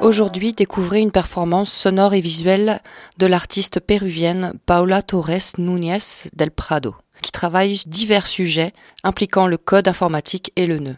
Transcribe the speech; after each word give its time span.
Aujourd'hui, 0.00 0.54
découvrez 0.54 1.00
une 1.00 1.10
performance 1.10 1.70
sonore 1.70 2.14
et 2.14 2.22
visuelle 2.22 2.80
de 3.18 3.26
l'artiste 3.26 3.80
péruvienne 3.80 4.54
Paula 4.64 5.02
Torres 5.02 5.52
Núñez 5.58 6.30
del 6.32 6.50
Prado, 6.50 6.94
qui 7.20 7.30
travaille 7.30 7.78
divers 7.86 8.26
sujets 8.26 8.72
impliquant 9.04 9.46
le 9.46 9.58
code 9.58 9.88
informatique 9.88 10.52
et 10.56 10.66
le 10.66 10.78
nœud. 10.78 10.96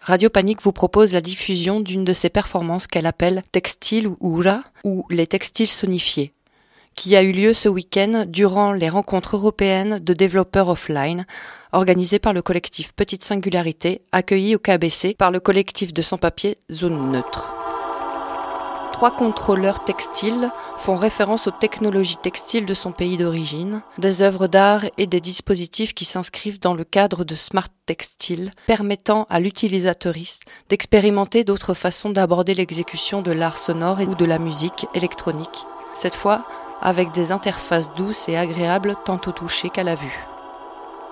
Radio 0.00 0.30
Panique 0.30 0.62
vous 0.62 0.72
propose 0.72 1.12
la 1.12 1.20
diffusion 1.20 1.78
d'une 1.78 2.04
de 2.04 2.12
ses 2.12 2.28
performances 2.28 2.88
qu'elle 2.88 3.06
appelle 3.06 3.44
Textile 3.52 4.08
ou 4.08 4.40
Ura 4.40 4.64
ou 4.82 5.06
les 5.10 5.28
textiles 5.28 5.68
sonifiés, 5.68 6.32
qui 6.96 7.14
a 7.14 7.22
eu 7.22 7.30
lieu 7.30 7.54
ce 7.54 7.68
week-end 7.68 8.24
durant 8.26 8.72
les 8.72 8.88
rencontres 8.88 9.36
européennes 9.36 10.00
de 10.00 10.12
développeurs 10.12 10.68
offline 10.68 11.24
organisées 11.70 12.18
par 12.18 12.32
le 12.32 12.42
collectif 12.42 12.94
Petite 12.94 13.22
Singularité, 13.22 14.02
accueilli 14.10 14.56
au 14.56 14.58
KBC 14.58 15.14
par 15.14 15.30
le 15.30 15.38
collectif 15.38 15.94
de 15.94 16.02
sans-papiers 16.02 16.58
Zone 16.72 17.12
Neutre 17.12 17.59
trois 19.00 19.16
contrôleurs 19.16 19.82
textiles 19.82 20.50
font 20.76 20.94
référence 20.94 21.46
aux 21.46 21.52
technologies 21.52 22.18
textiles 22.18 22.66
de 22.66 22.74
son 22.74 22.92
pays 22.92 23.16
d'origine, 23.16 23.80
des 23.96 24.20
œuvres 24.20 24.46
d'art 24.46 24.84
et 24.98 25.06
des 25.06 25.22
dispositifs 25.22 25.94
qui 25.94 26.04
s'inscrivent 26.04 26.60
dans 26.60 26.74
le 26.74 26.84
cadre 26.84 27.24
de 27.24 27.34
Smart 27.34 27.70
Textile, 27.86 28.52
permettant 28.66 29.26
à 29.30 29.40
l'utilisateuriste 29.40 30.42
d'expérimenter 30.68 31.44
d'autres 31.44 31.72
façons 31.72 32.10
d'aborder 32.10 32.52
l'exécution 32.52 33.22
de 33.22 33.32
l'art 33.32 33.56
sonore 33.56 34.00
ou 34.00 34.14
de 34.14 34.26
la 34.26 34.38
musique 34.38 34.86
électronique, 34.92 35.64
cette 35.94 36.14
fois 36.14 36.46
avec 36.82 37.10
des 37.12 37.32
interfaces 37.32 37.94
douces 37.94 38.28
et 38.28 38.36
agréables 38.36 38.96
tant 39.06 39.20
au 39.26 39.32
toucher 39.32 39.70
qu'à 39.70 39.82
la 39.82 39.94
vue. 39.94 40.29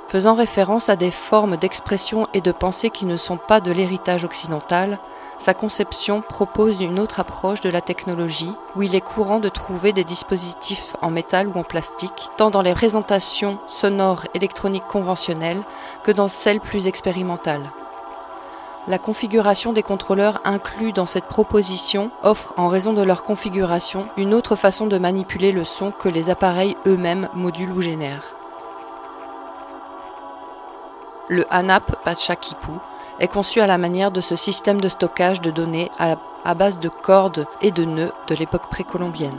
Faisant 0.08 0.32
référence 0.32 0.88
à 0.88 0.96
des 0.96 1.10
formes 1.10 1.58
d'expression 1.58 2.28
et 2.32 2.40
de 2.40 2.50
pensée 2.50 2.88
qui 2.88 3.04
ne 3.04 3.16
sont 3.16 3.36
pas 3.36 3.60
de 3.60 3.70
l'héritage 3.70 4.24
occidental, 4.24 4.98
sa 5.38 5.52
conception 5.52 6.22
propose 6.22 6.80
une 6.80 6.98
autre 6.98 7.20
approche 7.20 7.60
de 7.60 7.68
la 7.68 7.82
technologie, 7.82 8.54
où 8.74 8.80
il 8.80 8.94
est 8.94 9.02
courant 9.02 9.38
de 9.38 9.50
trouver 9.50 9.92
des 9.92 10.04
dispositifs 10.04 10.96
en 11.02 11.10
métal 11.10 11.46
ou 11.46 11.58
en 11.58 11.62
plastique, 11.62 12.30
tant 12.38 12.48
dans 12.48 12.62
les 12.62 12.72
présentations 12.72 13.58
sonores 13.66 14.24
électroniques 14.32 14.86
conventionnelles 14.88 15.62
que 16.04 16.10
dans 16.10 16.28
celles 16.28 16.60
plus 16.60 16.86
expérimentales. 16.86 17.70
La 18.86 18.98
configuration 18.98 19.74
des 19.74 19.82
contrôleurs 19.82 20.40
inclus 20.46 20.92
dans 20.92 21.04
cette 21.04 21.26
proposition 21.26 22.10
offre, 22.22 22.54
en 22.56 22.68
raison 22.68 22.94
de 22.94 23.02
leur 23.02 23.24
configuration, 23.24 24.08
une 24.16 24.32
autre 24.32 24.56
façon 24.56 24.86
de 24.86 24.96
manipuler 24.96 25.52
le 25.52 25.64
son 25.64 25.90
que 25.90 26.08
les 26.08 26.30
appareils 26.30 26.78
eux-mêmes 26.86 27.28
modulent 27.34 27.72
ou 27.72 27.82
génèrent. 27.82 28.37
Le 31.30 31.44
ANAP 31.50 32.02
Pachaquipu 32.04 32.72
est 33.20 33.28
conçu 33.28 33.60
à 33.60 33.66
la 33.66 33.76
manière 33.76 34.10
de 34.10 34.22
ce 34.22 34.34
système 34.34 34.80
de 34.80 34.88
stockage 34.88 35.42
de 35.42 35.50
données 35.50 35.90
à, 35.98 36.54
base 36.54 36.80
de 36.80 36.88
cordes 36.88 37.46
et 37.60 37.70
de 37.70 37.84
nœuds 37.84 38.12
de 38.28 38.34
l'époque 38.34 38.70
précolombienne. 38.70 39.38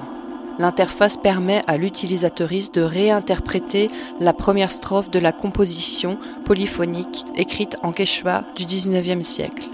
L'interface 0.60 1.18
permet 1.18 1.64
à 1.66 1.78
l'utilisatrice 1.78 2.72
de 2.72 2.82
réinterpréter 2.82 3.90
la 4.20 4.34
première 4.34 4.72
strophe 4.72 5.10
de 5.10 5.18
la 5.18 5.32
composition 5.32 6.20
polyphonique 6.46 7.26
écrite 7.36 7.78
en 7.82 7.92
quechua 7.92 8.44
du 8.56 8.66
XIXe 8.66 9.26
siècle. 9.26 9.70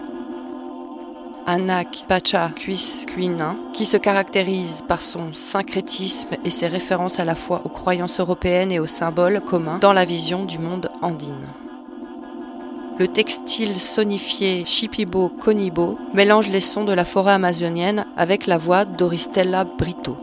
Anak 1.47 2.05
Pacha 2.07 2.49
Kuis 2.55 3.05
Kuinin, 3.07 3.57
qui 3.73 3.85
se 3.85 3.97
caractérise 3.97 4.83
par 4.87 5.01
son 5.01 5.33
syncrétisme 5.33 6.37
et 6.45 6.49
ses 6.49 6.67
références 6.67 7.19
à 7.19 7.25
la 7.25 7.35
fois 7.35 7.61
aux 7.65 7.69
croyances 7.69 8.19
européennes 8.21 8.71
et 8.71 8.79
aux 8.79 8.87
symboles 8.87 9.41
communs 9.41 9.79
dans 9.79 9.93
la 9.93 10.05
vision 10.05 10.45
du 10.45 10.59
monde 10.59 10.89
andine. 11.01 11.45
Le 12.97 13.09
textile 13.09 13.75
sonifié 13.75 14.63
Chipibo 14.63 15.27
Conibo 15.27 15.97
mélange 16.13 16.47
les 16.47 16.61
sons 16.61 16.85
de 16.85 16.93
la 16.93 17.03
forêt 17.03 17.33
amazonienne 17.33 18.05
avec 18.15 18.47
la 18.47 18.57
voix 18.57 18.85
d'Oristella 18.85 19.65
Brito, 19.65 20.15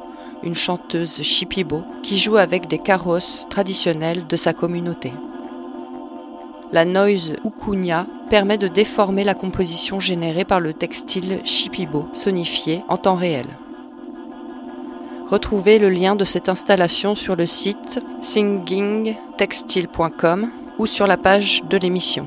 une 0.42 0.54
chanteuse 0.54 1.22
Chipibo 1.22 1.82
qui 2.02 2.16
joue 2.16 2.38
avec 2.38 2.68
des 2.68 2.78
carrosses 2.78 3.44
traditionnels 3.50 4.26
de 4.26 4.36
sa 4.36 4.54
communauté. 4.54 5.12
La 6.70 6.86
noise 6.86 7.34
ukunya 7.44 8.06
permet 8.30 8.56
de 8.56 8.68
déformer 8.68 9.24
la 9.24 9.34
composition 9.34 10.00
générée 10.00 10.46
par 10.46 10.60
le 10.60 10.72
textile 10.72 11.40
Chipibo 11.44 12.08
sonifié 12.14 12.84
en 12.88 12.96
temps 12.96 13.16
réel. 13.16 13.48
Retrouvez 15.26 15.78
le 15.78 15.90
lien 15.90 16.16
de 16.16 16.24
cette 16.24 16.48
installation 16.48 17.14
sur 17.14 17.36
le 17.36 17.44
site 17.44 18.00
singingtextile.com 18.22 20.50
ou 20.78 20.86
sur 20.86 21.06
la 21.06 21.18
page 21.18 21.64
de 21.68 21.76
l'émission. 21.76 22.26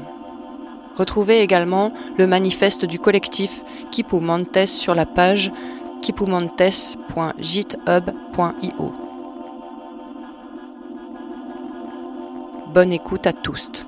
Retrouvez 0.96 1.42
également 1.42 1.94
le 2.18 2.28
manifeste 2.28 2.86
du 2.86 3.00
collectif 3.00 3.64
Kipu 3.92 4.20
Montes 4.20 4.66
sur 4.66 4.96
la 4.96 5.06
page 5.06 5.52
kipumontes.github.io. 6.02 8.94
Bonne 12.74 12.92
écoute 12.92 13.26
à 13.26 13.34
tous. 13.34 13.88